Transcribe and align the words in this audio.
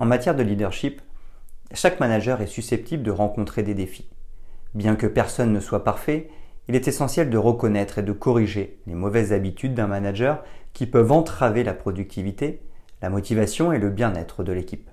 En 0.00 0.06
matière 0.06 0.36
de 0.36 0.44
leadership, 0.44 1.02
chaque 1.72 1.98
manager 1.98 2.40
est 2.40 2.46
susceptible 2.46 3.02
de 3.02 3.10
rencontrer 3.10 3.64
des 3.64 3.74
défis. 3.74 4.08
Bien 4.74 4.94
que 4.94 5.08
personne 5.08 5.52
ne 5.52 5.58
soit 5.58 5.82
parfait, 5.82 6.30
il 6.68 6.76
est 6.76 6.86
essentiel 6.86 7.30
de 7.30 7.38
reconnaître 7.38 7.98
et 7.98 8.02
de 8.02 8.12
corriger 8.12 8.78
les 8.86 8.94
mauvaises 8.94 9.32
habitudes 9.32 9.74
d'un 9.74 9.88
manager 9.88 10.44
qui 10.72 10.86
peuvent 10.86 11.10
entraver 11.10 11.64
la 11.64 11.74
productivité, 11.74 12.62
la 13.02 13.10
motivation 13.10 13.72
et 13.72 13.78
le 13.78 13.90
bien-être 13.90 14.44
de 14.44 14.52
l'équipe. 14.52 14.88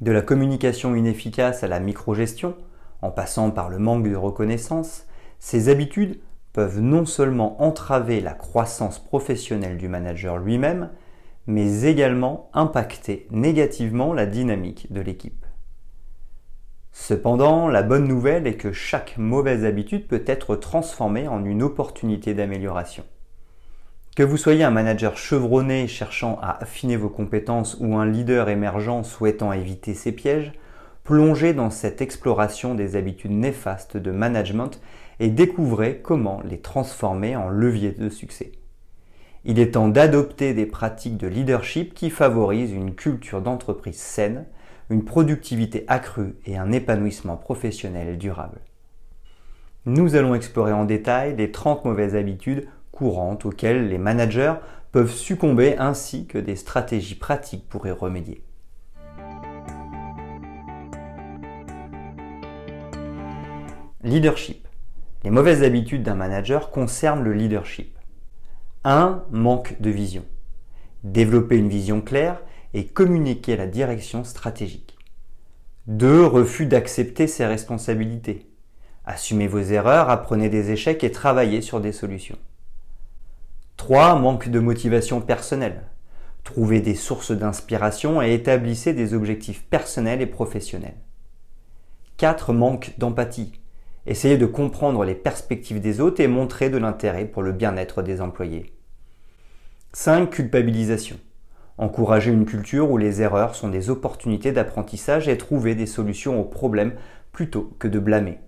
De 0.00 0.10
la 0.10 0.22
communication 0.22 0.96
inefficace 0.96 1.62
à 1.62 1.68
la 1.68 1.78
microgestion, 1.78 2.56
en 3.02 3.10
passant 3.10 3.50
par 3.50 3.68
le 3.68 3.78
manque 3.78 4.08
de 4.08 4.16
reconnaissance, 4.16 5.06
ces 5.38 5.68
habitudes 5.68 6.18
peuvent 6.52 6.80
non 6.80 7.06
seulement 7.06 7.62
entraver 7.62 8.20
la 8.20 8.32
croissance 8.32 8.98
professionnelle 8.98 9.76
du 9.76 9.88
manager 9.88 10.38
lui-même, 10.38 10.90
mais 11.50 11.82
également 11.82 12.48
impacter 12.54 13.26
négativement 13.32 14.12
la 14.12 14.24
dynamique 14.24 14.92
de 14.92 15.00
l'équipe. 15.00 15.44
Cependant, 16.92 17.66
la 17.66 17.82
bonne 17.82 18.06
nouvelle 18.06 18.46
est 18.46 18.56
que 18.56 18.72
chaque 18.72 19.18
mauvaise 19.18 19.64
habitude 19.64 20.06
peut 20.06 20.22
être 20.26 20.54
transformée 20.54 21.26
en 21.26 21.44
une 21.44 21.64
opportunité 21.64 22.34
d'amélioration. 22.34 23.02
Que 24.14 24.22
vous 24.22 24.36
soyez 24.36 24.62
un 24.62 24.70
manager 24.70 25.16
chevronné 25.16 25.88
cherchant 25.88 26.38
à 26.40 26.62
affiner 26.62 26.96
vos 26.96 27.08
compétences 27.08 27.76
ou 27.80 27.96
un 27.96 28.06
leader 28.06 28.48
émergent 28.48 29.02
souhaitant 29.02 29.52
éviter 29.52 29.94
ces 29.94 30.12
pièges, 30.12 30.52
plongez 31.02 31.52
dans 31.52 31.70
cette 31.70 32.00
exploration 32.00 32.76
des 32.76 32.94
habitudes 32.94 33.32
néfastes 33.32 33.96
de 33.96 34.12
management 34.12 34.80
et 35.18 35.30
découvrez 35.30 36.00
comment 36.00 36.42
les 36.44 36.60
transformer 36.60 37.34
en 37.34 37.48
levier 37.48 37.90
de 37.90 38.08
succès. 38.08 38.52
Il 39.44 39.58
est 39.58 39.72
temps 39.72 39.88
d'adopter 39.88 40.52
des 40.52 40.66
pratiques 40.66 41.16
de 41.16 41.26
leadership 41.26 41.94
qui 41.94 42.10
favorisent 42.10 42.72
une 42.72 42.94
culture 42.94 43.40
d'entreprise 43.40 43.96
saine, 43.96 44.44
une 44.90 45.04
productivité 45.04 45.84
accrue 45.88 46.34
et 46.44 46.58
un 46.58 46.72
épanouissement 46.72 47.36
professionnel 47.36 48.18
durable. 48.18 48.60
Nous 49.86 50.14
allons 50.14 50.34
explorer 50.34 50.72
en 50.72 50.84
détail 50.84 51.36
les 51.36 51.50
30 51.52 51.86
mauvaises 51.86 52.16
habitudes 52.16 52.68
courantes 52.92 53.46
auxquelles 53.46 53.88
les 53.88 53.96
managers 53.96 54.54
peuvent 54.92 55.14
succomber 55.14 55.76
ainsi 55.78 56.26
que 56.26 56.36
des 56.36 56.56
stratégies 56.56 57.14
pratiques 57.14 57.66
pour 57.66 57.86
y 57.86 57.90
remédier. 57.90 58.42
Leadership. 64.02 64.66
Les 65.24 65.30
mauvaises 65.30 65.62
habitudes 65.62 66.02
d'un 66.02 66.14
manager 66.14 66.70
concernent 66.70 67.22
le 67.22 67.32
leadership. 67.32 67.99
1. 68.84 69.24
Manque 69.30 69.78
de 69.82 69.90
vision. 69.90 70.24
Développer 71.04 71.58
une 71.58 71.68
vision 71.68 72.00
claire 72.00 72.40
et 72.72 72.86
communiquer 72.86 73.54
la 73.54 73.66
direction 73.66 74.24
stratégique. 74.24 74.96
2. 75.86 76.24
Refus 76.24 76.64
d'accepter 76.64 77.26
ses 77.26 77.44
responsabilités. 77.44 78.46
Assumez 79.04 79.48
vos 79.48 79.60
erreurs, 79.60 80.08
apprenez 80.08 80.48
des 80.48 80.70
échecs 80.70 81.04
et 81.04 81.12
travaillez 81.12 81.60
sur 81.60 81.82
des 81.82 81.92
solutions. 81.92 82.38
3. 83.76 84.18
Manque 84.18 84.48
de 84.48 84.60
motivation 84.60 85.20
personnelle. 85.20 85.82
Trouvez 86.42 86.80
des 86.80 86.94
sources 86.94 87.32
d'inspiration 87.32 88.22
et 88.22 88.32
établissez 88.32 88.94
des 88.94 89.12
objectifs 89.12 89.62
personnels 89.64 90.22
et 90.22 90.26
professionnels. 90.26 90.96
4. 92.16 92.54
Manque 92.54 92.94
d'empathie. 92.96 93.60
Essayez 94.06 94.38
de 94.38 94.46
comprendre 94.46 95.04
les 95.04 95.14
perspectives 95.14 95.80
des 95.80 96.00
autres 96.00 96.20
et 96.20 96.28
montrer 96.28 96.70
de 96.70 96.78
l'intérêt 96.78 97.26
pour 97.26 97.42
le 97.42 97.52
bien-être 97.52 98.02
des 98.02 98.20
employés. 98.20 98.72
5. 99.92 100.30
Culpabilisation. 100.30 101.18
Encouragez 101.76 102.30
une 102.30 102.46
culture 102.46 102.90
où 102.90 102.96
les 102.96 103.22
erreurs 103.22 103.54
sont 103.54 103.68
des 103.68 103.90
opportunités 103.90 104.52
d'apprentissage 104.52 105.28
et 105.28 105.38
trouver 105.38 105.74
des 105.74 105.86
solutions 105.86 106.40
aux 106.40 106.44
problèmes 106.44 106.94
plutôt 107.32 107.74
que 107.78 107.88
de 107.88 107.98
blâmer. 107.98 108.38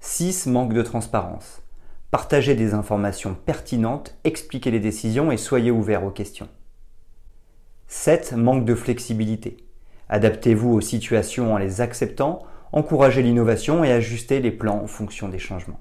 6. 0.00 0.46
Manque 0.46 0.72
de 0.72 0.82
transparence. 0.82 1.62
Partagez 2.10 2.54
des 2.54 2.74
informations 2.74 3.34
pertinentes, 3.34 4.18
expliquez 4.24 4.70
les 4.70 4.80
décisions 4.80 5.30
et 5.30 5.36
soyez 5.36 5.70
ouvert 5.70 6.04
aux 6.04 6.10
questions. 6.10 6.48
7. 7.86 8.32
Manque 8.32 8.64
de 8.64 8.74
flexibilité. 8.74 9.58
Adaptez-vous 10.08 10.72
aux 10.72 10.80
situations 10.80 11.54
en 11.54 11.58
les 11.58 11.80
acceptant 11.80 12.40
encourager 12.72 13.22
l'innovation 13.22 13.84
et 13.84 13.92
ajuster 13.92 14.40
les 14.40 14.50
plans 14.50 14.82
en 14.82 14.86
fonction 14.86 15.28
des 15.28 15.38
changements. 15.38 15.80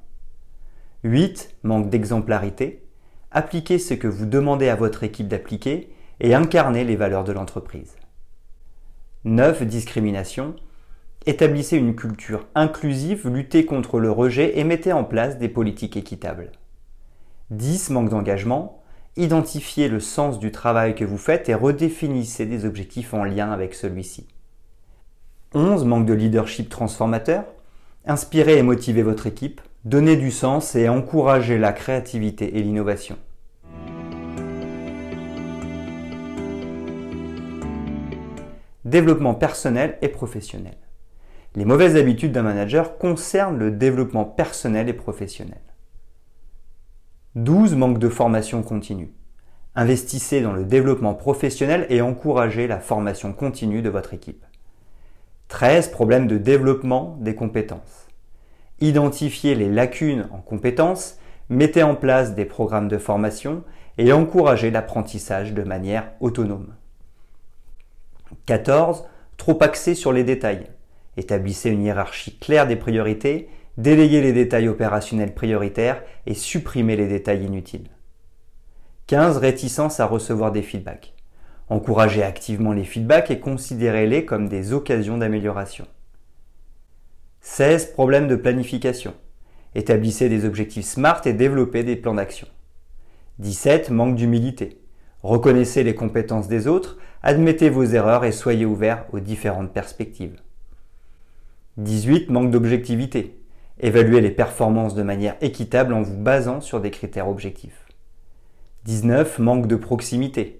8. 1.04 1.56
Manque 1.64 1.90
d'exemplarité. 1.90 2.84
Appliquez 3.32 3.80
ce 3.80 3.94
que 3.94 4.08
vous 4.08 4.26
demandez 4.26 4.70
à 4.70 4.76
votre 4.76 5.04
équipe 5.04 5.28
d'appliquer 5.28 5.94
et 6.20 6.34
incarnez 6.34 6.84
les 6.84 6.96
valeurs 6.96 7.24
de 7.24 7.32
l'entreprise. 7.32 7.96
9. 9.24 9.64
Discrimination. 9.64 10.56
Établissez 11.26 11.78
une 11.78 11.96
culture 11.96 12.48
inclusive, 12.56 13.28
luttez 13.28 13.66
contre 13.66 14.00
le 14.00 14.10
rejet 14.10 14.58
et 14.58 14.64
mettez 14.64 14.94
en 14.94 15.04
place 15.04 15.38
des 15.38 15.50
politiques 15.50 15.98
équitables. 15.98 16.52
10. 17.52 17.92
Manque 17.92 18.10
d'engagement. 18.10 18.82
Identifiez 19.16 19.90
le 19.90 20.00
sens 20.00 20.40
du 20.40 20.52
travail 20.52 20.96
que 20.96 21.04
vous 21.04 21.18
faites 21.18 21.50
et 21.50 21.54
redéfinissez 21.54 22.46
des 22.46 22.66
objectifs 22.66 23.14
en 23.14 23.24
lien 23.24 23.52
avec 23.52 23.74
celui-ci. 23.74 24.28
11. 25.56 25.84
Manque 25.86 26.06
de 26.06 26.14
leadership 26.14 26.70
transformateur. 26.70 27.44
Inspirez 28.06 28.60
et 28.60 28.64
motivez 28.64 29.02
votre 29.02 29.26
équipe, 29.26 29.62
donnez 29.84 30.16
du 30.16 30.32
sens 30.32 30.76
et 30.76 30.90
encouragez 30.90 31.58
la 31.58 31.74
créativité 31.74 32.58
et 32.58 32.62
l'innovation. 32.62 33.18
Développement 38.86 39.34
personnel 39.34 39.98
et 40.02 40.08
professionnel. 40.08 40.78
Les 41.56 41.66
mauvaises 41.66 41.96
habitudes 41.96 42.32
d'un 42.32 42.44
manager 42.44 42.98
concernent 42.98 43.58
le 43.58 43.72
développement 43.72 44.26
personnel 44.26 44.88
et 44.88 44.94
professionnel. 44.94 45.62
12. 47.36 47.76
Manque 47.76 48.00
de 48.00 48.10
formation 48.10 48.62
continue. 48.62 49.14
Investissez 49.76 50.42
dans 50.42 50.54
le 50.54 50.64
développement 50.64 51.16
professionnel 51.16 51.88
et 51.90 52.02
encouragez 52.02 52.68
la 52.68 52.80
formation 52.80 53.34
continue 53.34 53.82
de 53.82 53.90
votre 53.90 54.14
équipe. 54.14 54.46
13. 55.50 55.90
Problème 55.90 56.28
de 56.28 56.38
développement 56.38 57.18
des 57.20 57.34
compétences. 57.34 58.08
Identifiez 58.82 59.56
les 59.56 59.68
lacunes 59.68 60.28
en 60.32 60.38
compétences, 60.38 61.18
mettez 61.50 61.82
en 61.82 61.96
place 61.96 62.36
des 62.36 62.46
programmes 62.46 62.88
de 62.88 63.00
formation 63.00 63.64
et 63.98 64.14
encouragez 64.14 64.70
l'apprentissage 64.70 65.54
de 65.54 65.64
manière 65.64 66.12
autonome. 66.20 66.76
14. 68.46 69.06
Trop 69.38 69.58
axé 69.62 69.96
sur 69.96 70.14
les 70.14 70.24
détails. 70.24 70.68
Établissez 71.18 71.72
une 71.72 71.84
hiérarchie 71.84 72.38
claire 72.38 72.68
des 72.68 72.76
priorités, 72.76 73.50
déléguez 73.78 74.22
les 74.22 74.34
détails 74.34 74.70
opérationnels 74.70 75.34
prioritaires 75.34 76.04
et 76.28 76.36
supprimez 76.36 76.96
les 76.96 77.08
détails 77.08 77.44
inutiles. 77.44 77.90
15. 79.08 79.38
Réticence 79.38 80.00
à 80.00 80.06
recevoir 80.06 80.52
des 80.52 80.62
feedbacks. 80.62 81.16
Encouragez 81.70 82.24
activement 82.24 82.74
les 82.74 82.84
feedbacks 82.84 83.30
et 83.30 83.40
considérez-les 83.40 84.26
comme 84.26 84.50
des 84.50 84.74
occasions 84.74 85.20
d'amélioration. 85.20 85.86
16. 87.42 87.94
Problèmes 87.94 88.28
de 88.28 88.36
planification. 88.36 89.14
Établissez 89.76 90.30
des 90.30 90.46
objectifs 90.46 90.86
SMART 90.86 91.22
et 91.26 91.34
développez 91.34 91.84
des 91.84 91.96
plans 91.96 92.16
d'action. 92.16 92.48
17. 93.38 93.92
Manque 93.92 94.16
d'humilité. 94.16 94.82
Reconnaissez 95.22 95.84
les 95.84 95.96
compétences 95.96 96.48
des 96.48 96.68
autres, 96.68 96.98
admettez 97.22 97.70
vos 97.70 97.84
erreurs 97.84 98.26
et 98.26 98.32
soyez 98.32 98.66
ouverts 98.66 99.06
aux 99.12 99.20
différentes 99.20 99.72
perspectives. 99.72 100.42
18. 101.78 102.30
Manque 102.30 102.52
d'objectivité. 102.52 103.40
Évaluez 103.80 104.22
les 104.22 104.32
performances 104.32 104.96
de 104.96 105.04
manière 105.04 105.36
équitable 105.42 105.94
en 105.94 106.02
vous 106.02 106.18
basant 106.18 106.62
sur 106.62 106.82
des 106.82 106.92
critères 106.92 107.30
objectifs. 107.30 107.86
19. 108.86 109.40
Manque 109.40 109.68
de 109.68 109.76
proximité. 109.76 110.59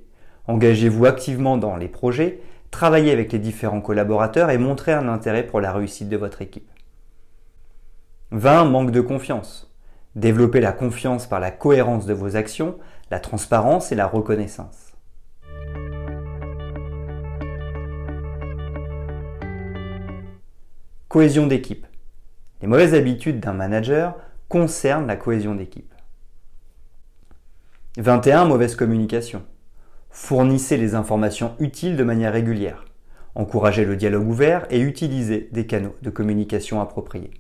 Engagez-vous 0.50 1.06
activement 1.06 1.58
dans 1.58 1.76
les 1.76 1.88
projets, 1.88 2.40
travaillez 2.72 3.12
avec 3.12 3.32
les 3.32 3.38
différents 3.38 3.82
collaborateurs 3.82 4.50
et 4.50 4.58
montrez 4.58 4.92
un 4.92 5.08
intérêt 5.08 5.46
pour 5.46 5.62
la 5.62 5.72
réussite 5.72 6.10
de 6.10 6.18
votre 6.18 6.42
équipe. 6.42 6.68
20. 8.32 8.66
Manque 8.66 8.90
de 8.90 9.00
confiance. 9.00 9.72
Développez 10.16 10.60
la 10.60 10.72
confiance 10.72 11.28
par 11.28 11.40
la 11.40 11.52
cohérence 11.52 12.08
de 12.08 12.16
vos 12.16 12.36
actions, 12.36 12.80
la 13.12 13.20
transparence 13.20 13.92
et 13.92 13.96
la 13.96 14.08
reconnaissance. 14.08 14.94
Cohésion 21.10 21.46
d'équipe. 21.46 21.86
Les 22.64 22.68
mauvaises 22.68 22.96
habitudes 22.96 23.40
d'un 23.40 23.54
manager 23.54 24.16
concernent 24.48 25.06
la 25.06 25.16
cohésion 25.16 25.54
d'équipe. 25.54 25.94
21. 27.98 28.46
Mauvaise 28.46 28.76
communication. 28.76 29.46
Fournissez 30.22 30.78
les 30.78 30.94
informations 30.94 31.56
utiles 31.60 31.96
de 31.96 32.04
manière 32.04 32.34
régulière. 32.34 32.86
Encouragez 33.34 33.84
le 33.84 33.96
dialogue 33.96 34.28
ouvert 34.28 34.68
et 34.70 34.80
utilisez 34.80 35.50
des 35.54 35.66
canaux 35.66 35.96
de 36.04 36.10
communication 36.12 36.82
appropriés. 36.82 37.32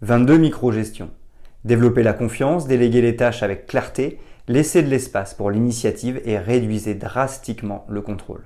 22. 0.00 0.38
Microgestion. 0.38 1.10
Développez 1.64 2.02
la 2.02 2.14
confiance, 2.14 2.66
déléguez 2.66 3.02
les 3.02 3.16
tâches 3.16 3.42
avec 3.42 3.66
clarté, 3.66 4.20
laissez 4.48 4.82
de 4.82 4.88
l'espace 4.88 5.34
pour 5.34 5.50
l'initiative 5.50 6.22
et 6.24 6.38
réduisez 6.38 6.94
drastiquement 6.94 7.84
le 7.90 8.00
contrôle. 8.00 8.44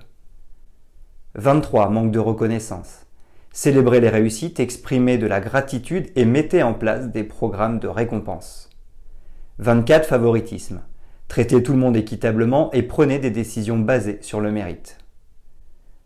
23. 1.35 1.91
Manque 1.91 2.11
de 2.11 2.19
reconnaissance. 2.19 3.07
Célébrez 3.53 4.01
les 4.01 4.09
réussites, 4.09 4.59
exprimez 4.59 5.19
de 5.19 5.29
la 5.29 5.41
gratitude 5.41 6.11
et 6.17 6.25
mettez 6.25 6.65
en 6.65 6.75
place 6.75 7.09
des 7.09 7.25
programmes 7.25 7.79
de 7.79 7.87
récompense. 7.87 8.71
24. 9.59 10.09
Favoritisme. 10.09 10.81
Traitez 11.31 11.63
tout 11.63 11.71
le 11.71 11.79
monde 11.79 11.97
équitablement 11.97 12.73
et 12.73 12.83
prenez 12.83 13.21
des 13.21 13.31
décisions 13.31 13.79
basées 13.79 14.19
sur 14.21 14.41
le 14.41 14.51
mérite. 14.51 14.99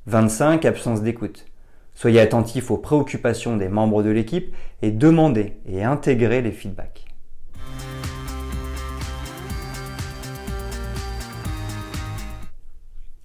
25. 0.05 0.63
Absence 0.67 1.01
d'écoute. 1.01 1.47
Soyez 1.95 2.21
attentif 2.21 2.71
aux 2.71 2.77
préoccupations 2.77 3.57
des 3.57 3.71
membres 3.71 4.03
de 4.03 4.11
l'équipe 4.11 4.55
et 4.83 4.91
demandez 4.91 5.57
et 5.65 5.83
intégrez 5.83 6.43
les 6.43 6.53
feedbacks. 6.53 7.07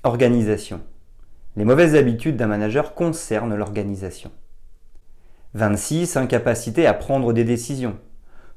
Organisation. 0.03 0.79
Les 1.57 1.65
mauvaises 1.65 1.95
habitudes 1.95 2.37
d'un 2.37 2.47
manager 2.47 2.93
concernent 2.93 3.55
l'organisation. 3.55 4.31
26. 5.53 6.15
Incapacité 6.15 6.87
à 6.87 6.93
prendre 6.93 7.33
des 7.33 7.43
décisions. 7.43 7.97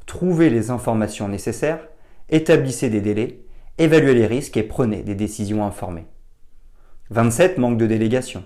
Trouvez 0.06 0.48
les 0.48 0.70
informations 0.70 1.26
nécessaires, 1.26 1.88
établissez 2.28 2.90
des 2.90 3.00
délais, 3.00 3.40
évaluez 3.78 4.14
les 4.14 4.26
risques 4.26 4.56
et 4.56 4.62
prenez 4.62 5.02
des 5.02 5.14
décisions 5.14 5.64
informées. 5.64 6.06
27. 7.10 7.58
Manque 7.58 7.78
de 7.78 7.86
délégation. 7.86 8.44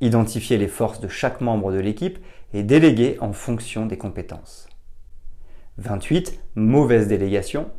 Identifiez 0.00 0.58
les 0.58 0.68
forces 0.68 1.00
de 1.00 1.08
chaque 1.08 1.40
membre 1.40 1.72
de 1.72 1.78
l'équipe 1.78 2.18
et 2.52 2.62
déléguez 2.62 3.16
en 3.20 3.32
fonction 3.32 3.86
des 3.86 3.96
compétences. 3.96 4.68
28. 5.78 6.38
Mauvaise 6.54 7.08
délégation. 7.08 7.70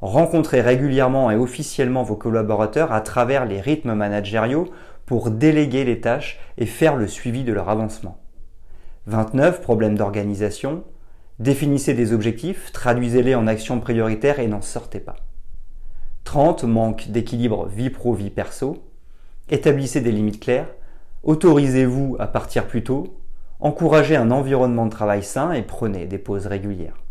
Rencontrez 0.00 0.60
régulièrement 0.60 1.30
et 1.30 1.36
officiellement 1.36 2.02
vos 2.02 2.16
collaborateurs 2.16 2.92
à 2.92 3.00
travers 3.00 3.46
les 3.46 3.60
rythmes 3.60 3.94
managériaux 3.94 4.68
pour 5.06 5.30
déléguer 5.30 5.84
les 5.84 6.00
tâches 6.00 6.40
et 6.58 6.66
faire 6.66 6.96
le 6.96 7.06
suivi 7.06 7.44
de 7.44 7.52
leur 7.52 7.68
avancement. 7.68 8.18
29. 9.06 9.62
Problème 9.62 9.96
d'organisation. 9.96 10.84
Définissez 11.38 11.94
des 11.94 12.12
objectifs, 12.12 12.72
traduisez-les 12.72 13.34
en 13.34 13.46
actions 13.46 13.80
prioritaires 13.80 14.38
et 14.38 14.46
n'en 14.46 14.60
sortez 14.60 15.00
pas. 15.00 15.16
30. 16.24 16.64
Manque 16.64 17.08
d'équilibre 17.08 17.66
vie 17.66 17.90
pro-vie 17.90 18.30
perso. 18.30 18.82
Établissez 19.48 20.00
des 20.00 20.12
limites 20.12 20.40
claires 20.40 20.68
Autorisez-vous 21.22 22.16
à 22.18 22.26
partir 22.26 22.66
plus 22.66 22.82
tôt, 22.82 23.16
encouragez 23.60 24.16
un 24.16 24.32
environnement 24.32 24.86
de 24.86 24.90
travail 24.90 25.22
sain 25.22 25.52
et 25.52 25.62
prenez 25.62 26.06
des 26.06 26.18
pauses 26.18 26.48
régulières. 26.48 27.01